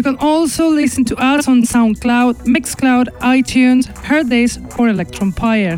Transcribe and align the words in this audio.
You 0.00 0.04
can 0.04 0.16
also 0.16 0.66
listen 0.66 1.04
to 1.04 1.16
us 1.16 1.46
on 1.46 1.60
SoundCloud, 1.60 2.46
Mixcloud, 2.46 3.08
iTunes, 3.18 3.84
Hearthis, 4.02 4.56
or 4.78 4.88
Electronpire. 4.88 5.76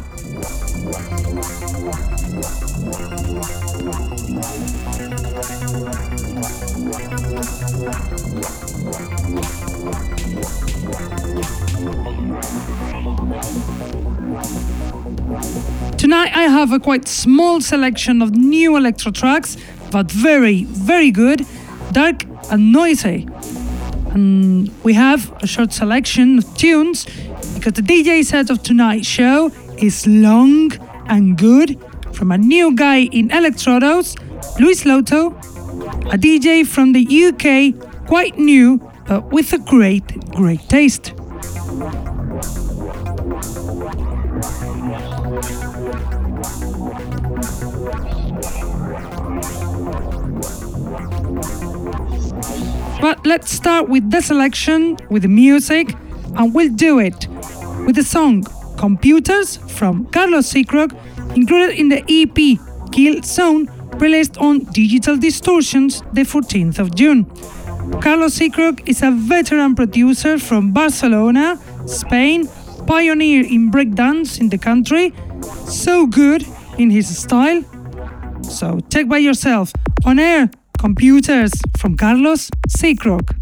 Tonight 15.98 16.30
I 16.36 16.42
have 16.42 16.70
a 16.70 16.78
quite 16.78 17.08
small 17.08 17.60
selection 17.60 18.22
of 18.22 18.36
new 18.36 18.76
electro 18.76 19.10
tracks, 19.10 19.56
but 19.90 20.12
very, 20.12 20.62
very 20.62 21.10
good, 21.10 21.44
dark 21.90 22.22
and 22.52 22.72
noisy. 22.72 23.26
And 24.14 24.70
we 24.84 24.92
have 24.94 25.32
a 25.42 25.46
short 25.46 25.72
selection 25.72 26.38
of 26.38 26.56
tunes 26.56 27.06
because 27.54 27.72
the 27.72 27.82
DJ 27.82 28.24
set 28.24 28.50
of 28.50 28.62
tonight's 28.62 29.06
show 29.06 29.50
is 29.78 30.06
long 30.06 30.72
and 31.06 31.38
good 31.38 31.78
from 32.12 32.30
a 32.30 32.38
new 32.38 32.74
guy 32.76 33.04
in 33.04 33.30
Electrodos, 33.30 34.16
Luis 34.60 34.84
Loto, 34.84 35.30
a 36.10 36.18
DJ 36.18 36.66
from 36.66 36.92
the 36.92 37.04
UK, 37.04 38.06
quite 38.06 38.38
new, 38.38 38.78
but 39.06 39.32
with 39.32 39.52
a 39.52 39.58
great, 39.58 40.06
great 40.30 40.68
taste. 40.68 41.12
But 53.02 53.26
let's 53.26 53.50
start 53.50 53.88
with 53.88 54.12
the 54.12 54.20
selection, 54.22 54.96
with 55.10 55.22
the 55.22 55.28
music, 55.28 55.92
and 56.36 56.54
we'll 56.54 56.72
do 56.72 57.00
it 57.00 57.26
with 57.84 57.96
the 57.96 58.04
song 58.04 58.44
Computers 58.78 59.56
from 59.56 60.06
Carlos 60.12 60.52
Seacrock, 60.52 60.92
included 61.34 61.80
in 61.80 61.88
the 61.88 62.04
EP 62.08 62.60
Kill 62.92 63.20
Zone, 63.24 63.66
released 63.98 64.38
on 64.38 64.60
Digital 64.66 65.16
Distortions 65.16 66.02
the 66.12 66.20
14th 66.20 66.78
of 66.78 66.94
June. 66.94 67.24
Carlos 68.00 68.38
Seacrock 68.38 68.88
is 68.88 69.02
a 69.02 69.10
veteran 69.10 69.74
producer 69.74 70.38
from 70.38 70.70
Barcelona, 70.70 71.58
Spain, 71.86 72.46
pioneer 72.86 73.44
in 73.44 73.68
breakdance 73.72 74.40
in 74.40 74.48
the 74.48 74.58
country, 74.58 75.12
so 75.66 76.06
good 76.06 76.46
in 76.78 76.88
his 76.88 77.18
style. 77.18 77.64
So 78.44 78.78
check 78.90 79.08
by 79.08 79.18
yourself 79.18 79.72
on 80.04 80.20
air 80.20 80.48
Computers 80.82 81.52
from 81.78 81.96
Carlos 81.96 82.50
Seacrock. 82.66 83.41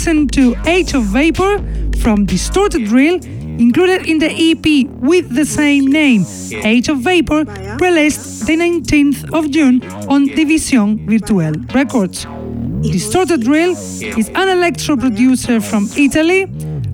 Listen 0.00 0.26
to 0.26 0.56
Age 0.64 0.94
of 0.94 1.02
Vapor 1.02 1.58
from 1.98 2.24
Distorted 2.24 2.86
Drill, 2.86 3.22
included 3.60 4.06
in 4.06 4.18
the 4.18 4.30
EP 4.30 4.88
with 4.98 5.28
the 5.34 5.44
same 5.44 5.88
name, 5.88 6.24
Age 6.64 6.88
of 6.88 7.00
Vapor, 7.00 7.44
released 7.78 8.46
the 8.46 8.56
19th 8.56 9.30
of 9.34 9.50
June 9.50 9.82
on 10.08 10.26
División 10.28 11.06
Virtual 11.06 11.52
Records. 11.74 12.24
Distorted 12.80 13.42
Drill 13.42 13.72
is 13.72 14.30
an 14.30 14.48
electro 14.48 14.96
producer 14.96 15.60
from 15.60 15.86
Italy, 15.94 16.46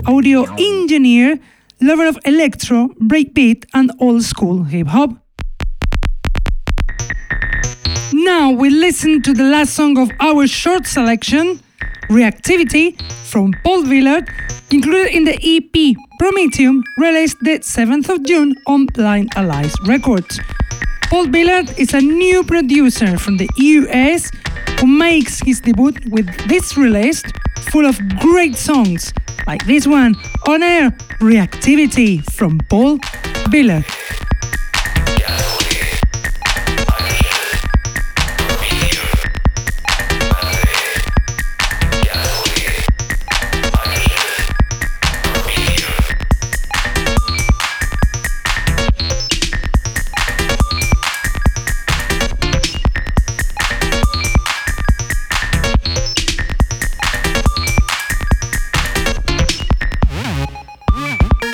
audio 0.06 0.42
engineer, 0.58 1.38
lover 1.80 2.08
of 2.08 2.18
electro, 2.24 2.88
breakbeat, 3.00 3.66
and 3.72 3.92
old 4.00 4.24
school 4.24 4.64
hip 4.64 4.88
hop. 4.88 5.10
Now 8.12 8.50
we 8.50 8.68
listen 8.68 9.22
to 9.22 9.32
the 9.32 9.44
last 9.44 9.74
song 9.74 9.96
of 9.96 10.10
our 10.18 10.48
short 10.48 10.88
selection, 10.88 11.60
Reactivity, 12.08 13.00
from 13.26 13.52
Paul 13.64 13.82
Villard, 13.82 14.28
included 14.70 15.14
in 15.14 15.24
the 15.24 15.34
EP 15.42 15.96
Prometheum, 16.20 16.82
released 16.98 17.38
the 17.40 17.58
7th 17.58 18.08
of 18.08 18.22
June 18.24 18.54
on 18.66 18.86
Blind 18.86 19.32
Allies 19.36 19.74
Records. 19.86 20.38
Paul 21.10 21.26
Villard 21.26 21.78
is 21.78 21.94
a 21.94 22.00
new 22.00 22.44
producer 22.44 23.18
from 23.18 23.36
the 23.36 23.48
US 23.56 24.30
who 24.80 24.86
makes 24.86 25.40
his 25.40 25.60
debut 25.60 25.92
with 26.10 26.26
this 26.48 26.76
release 26.76 27.22
full 27.70 27.86
of 27.86 27.98
great 28.18 28.56
songs 28.56 29.12
like 29.46 29.64
this 29.66 29.86
one 29.86 30.14
on 30.48 30.62
air 30.62 30.90
Reactivity 31.20 32.24
from 32.32 32.60
Paul 32.68 32.98
Villard. 33.50 33.84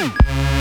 Bye. 0.02 0.51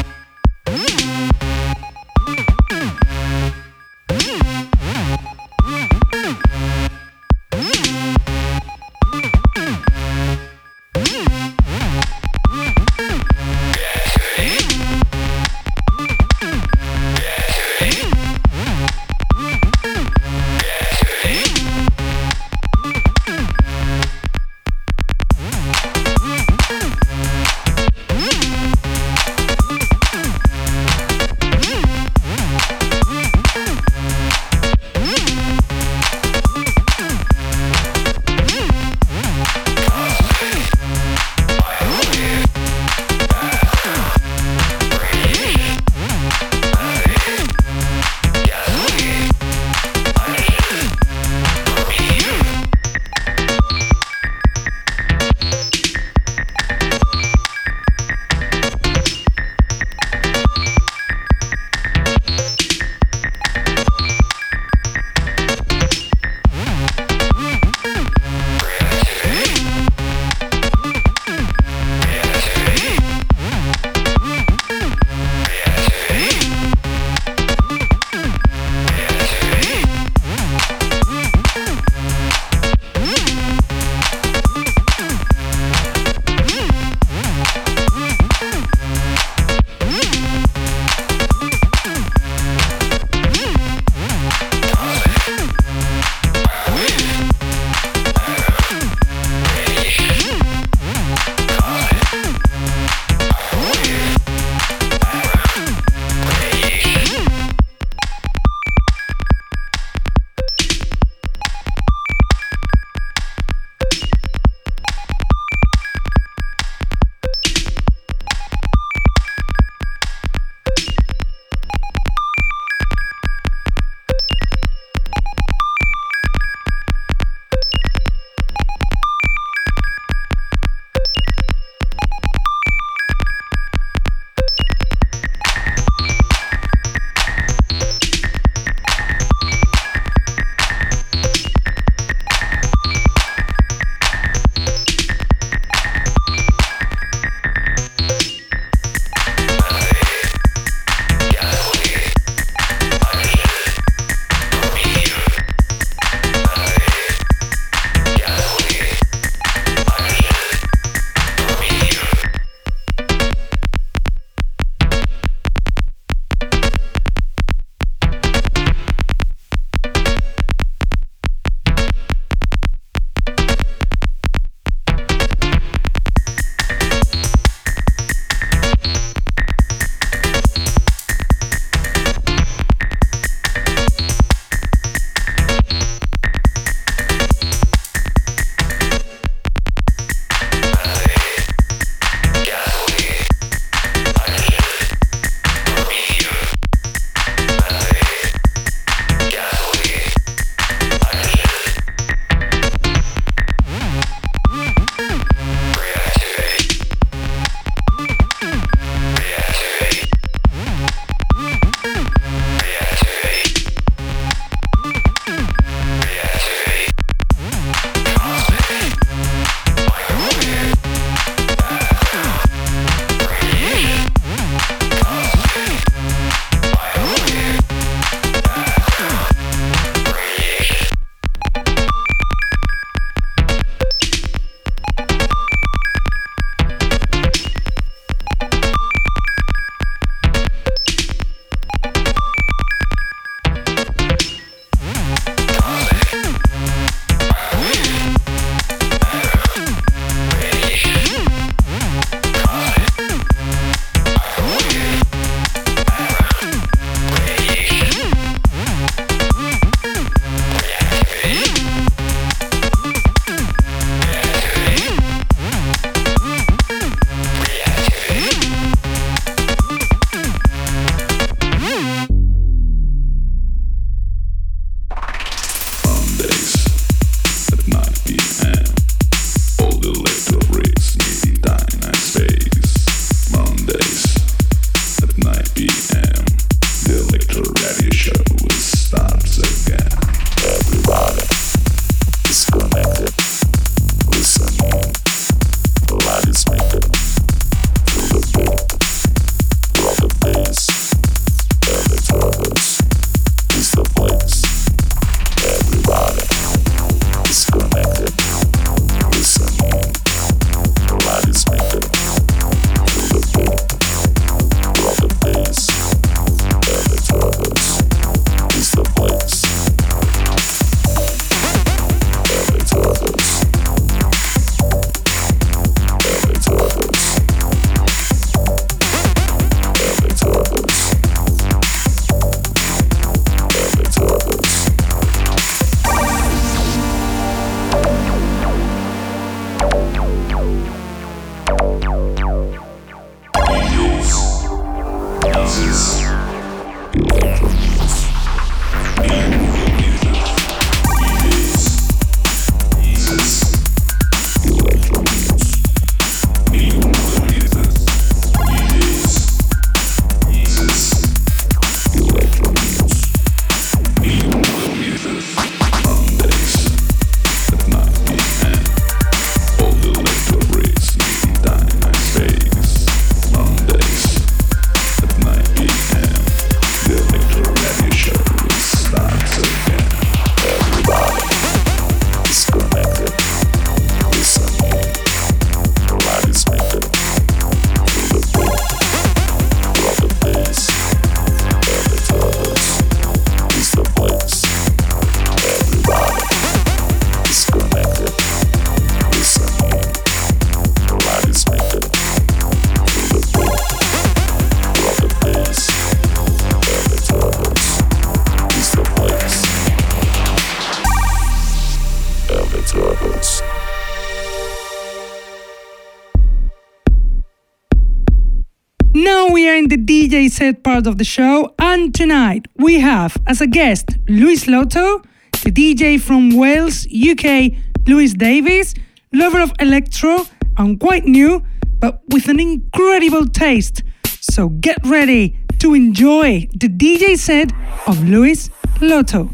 Part 420.82 420.88
of 420.88 420.98
the 420.98 421.04
show, 421.04 421.54
and 421.60 421.94
tonight 421.94 422.48
we 422.56 422.80
have 422.80 423.16
as 423.28 423.40
a 423.40 423.46
guest 423.46 423.86
Luis 424.08 424.48
Lotto, 424.48 425.04
the 425.44 425.52
DJ 425.52 426.02
from 426.02 426.32
Wales, 426.36 426.88
UK, 426.88 427.52
Louis 427.86 428.16
Davis, 428.16 428.74
lover 429.14 429.42
of 429.42 429.52
electro 429.60 430.26
and 430.58 430.80
quite 430.80 431.06
new, 431.06 431.44
but 431.80 432.02
with 432.08 432.28
an 432.30 432.40
incredible 432.40 433.28
taste. 433.28 433.84
So 434.22 434.50
get 434.50 434.80
ready 434.84 435.38
to 435.60 435.76
enjoy 435.76 436.48
the 436.56 436.68
DJ 436.68 437.16
set 437.16 437.52
of 437.86 438.04
Luis 438.04 438.50
Lotto. 438.82 439.30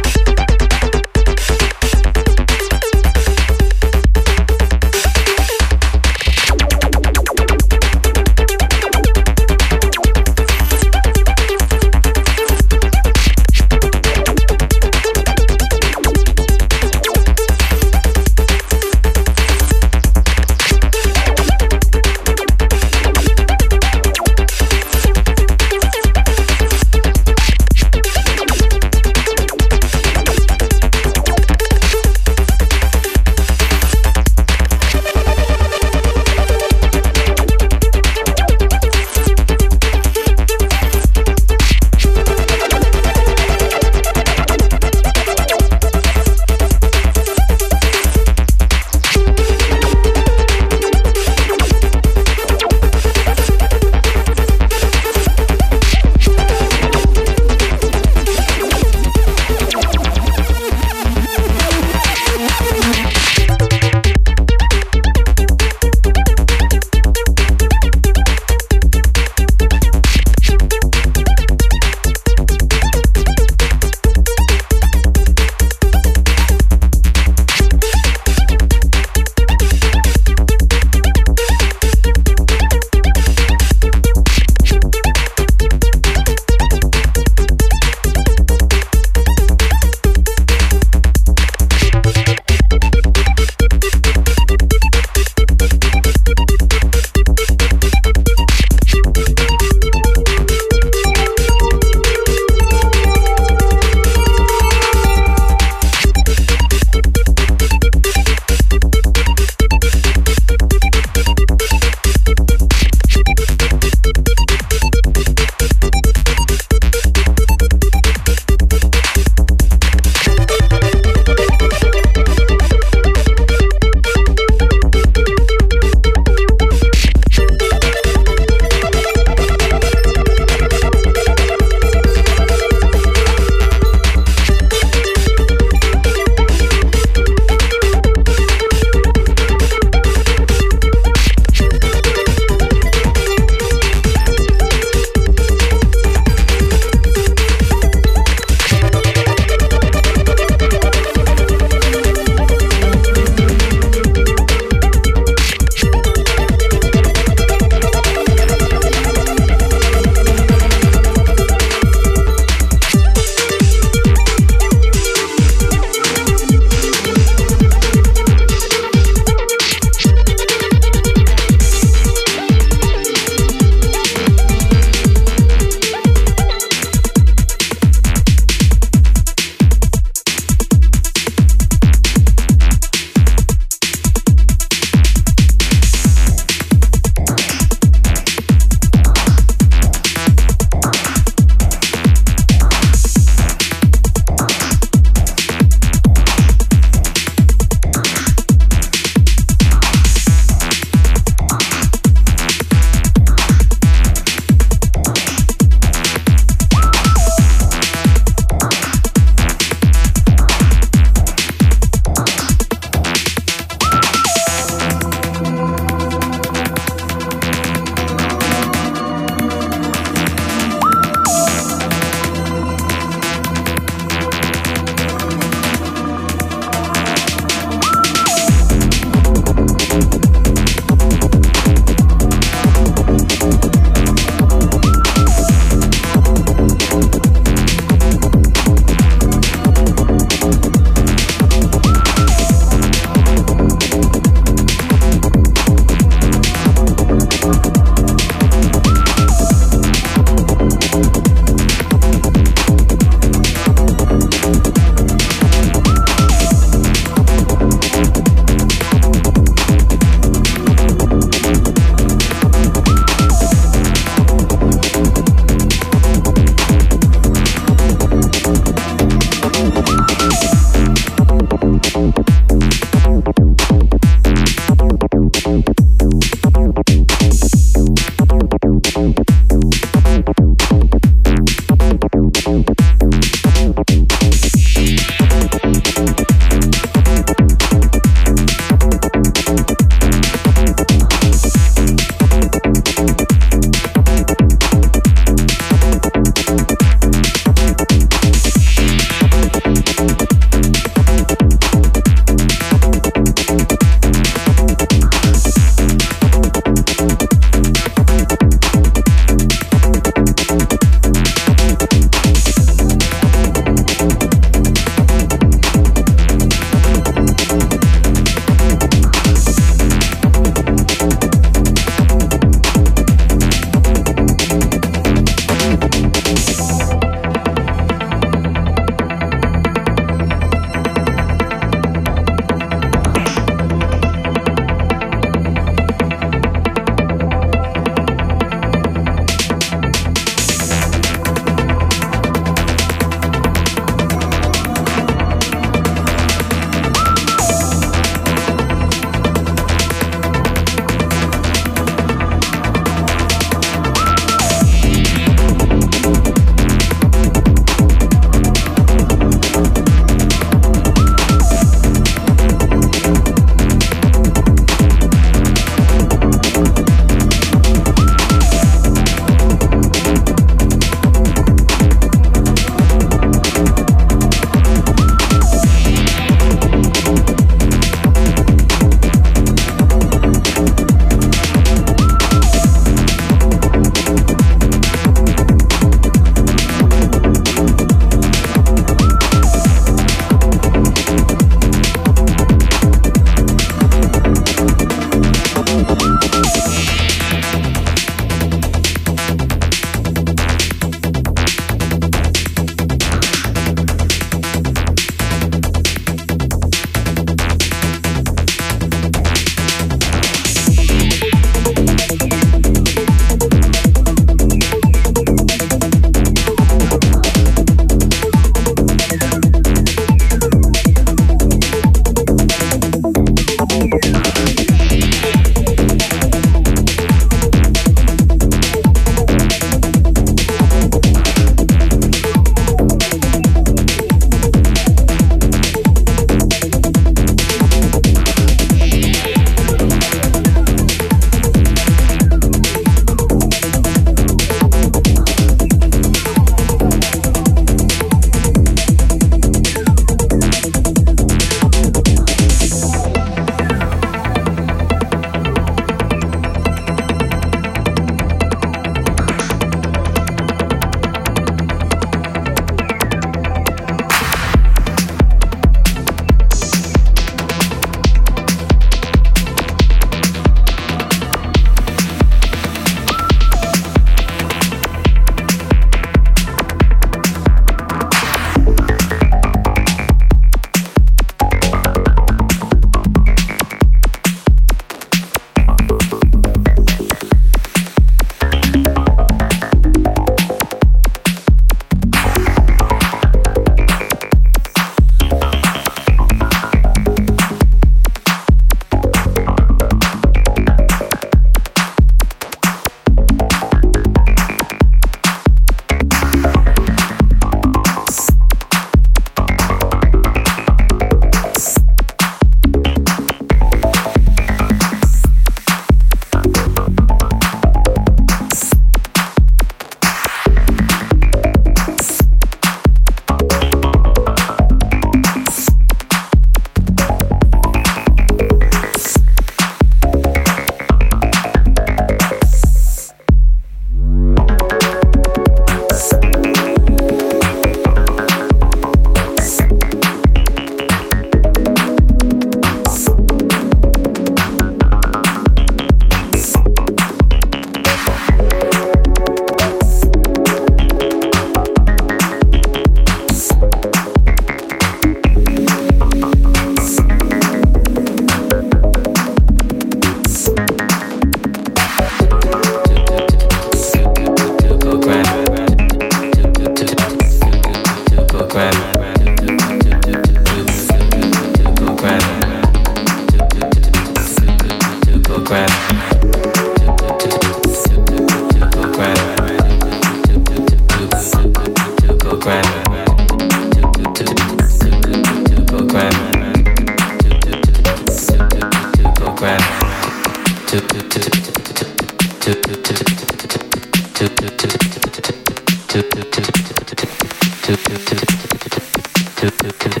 To 599.40 599.50
to 599.50 599.72
to 599.72 599.88
to 599.88 600.00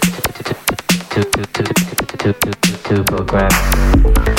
to 1.08 1.24
to 1.24 1.44
to 1.44 1.64
to 2.18 2.32
to 2.34 2.72
to 2.84 3.04
program. 3.04 4.29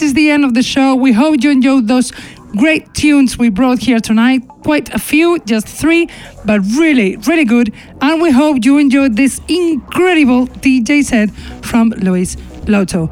This 0.00 0.06
is 0.06 0.14
the 0.14 0.30
end 0.30 0.46
of 0.46 0.54
the 0.54 0.62
show. 0.62 0.94
We 0.94 1.12
hope 1.12 1.44
you 1.44 1.50
enjoyed 1.50 1.86
those 1.86 2.10
great 2.56 2.94
tunes 2.94 3.36
we 3.36 3.50
brought 3.50 3.80
here 3.80 4.00
tonight. 4.00 4.40
Quite 4.62 4.88
a 4.94 4.98
few, 4.98 5.38
just 5.40 5.68
three, 5.68 6.08
but 6.46 6.62
really, 6.78 7.18
really 7.28 7.44
good. 7.44 7.70
And 8.00 8.22
we 8.22 8.30
hope 8.30 8.64
you 8.64 8.78
enjoyed 8.78 9.14
this 9.16 9.42
incredible 9.46 10.46
DJ 10.46 11.04
set 11.04 11.30
from 11.62 11.90
Luis 11.90 12.38
Loto. 12.66 13.10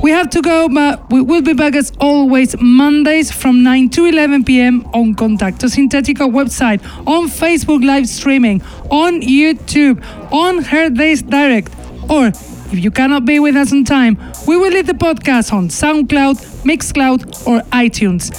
We 0.00 0.12
have 0.12 0.30
to 0.30 0.42
go, 0.42 0.68
but 0.68 1.10
we 1.10 1.20
will 1.22 1.42
be 1.42 1.54
back 1.54 1.74
as 1.74 1.92
always 1.98 2.54
Mondays 2.60 3.32
from 3.32 3.64
9 3.64 3.90
to 3.90 4.04
11 4.04 4.44
p.m. 4.44 4.84
on 4.94 5.16
Contacto 5.16 5.66
Sintetico 5.68 6.30
website, 6.30 6.80
on 7.04 7.26
Facebook 7.26 7.84
live 7.84 8.08
streaming, 8.08 8.62
on 8.90 9.22
YouTube, 9.22 10.00
on 10.32 10.62
Her 10.62 10.88
Days 10.88 11.22
Direct, 11.22 11.72
or 12.08 12.30
if 12.72 12.82
you 12.82 12.90
cannot 12.90 13.24
be 13.24 13.38
with 13.38 13.54
us 13.56 13.72
on 13.72 13.84
time, 13.84 14.16
we 14.46 14.56
will 14.56 14.70
leave 14.70 14.86
the 14.86 14.94
podcast 14.94 15.52
on 15.52 15.68
SoundCloud, 15.68 16.36
Mixcloud, 16.64 17.46
or 17.46 17.60
iTunes. 17.70 18.30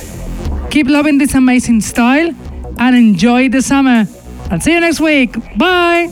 Keep 0.72 0.88
loving 0.88 1.20
this 1.20 1.36
amazing 1.36 1.82
style 1.82 2.34
and 2.80 2.96
enjoy 2.96 3.50
the 3.50 3.62
summer. 3.62 4.08
I'll 4.50 4.60
see 4.60 4.74
you 4.74 4.80
next 4.80 5.00
week. 5.00 5.36
Bye. 5.58 6.12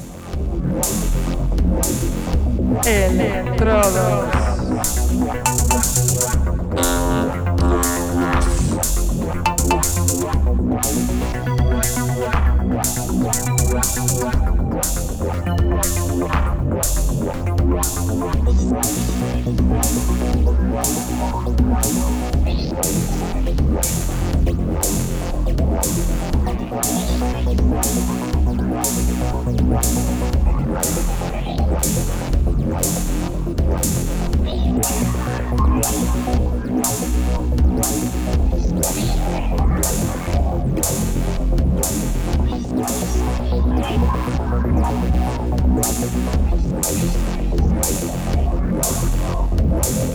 Thank 48.82 49.21
Wow. 49.72 50.12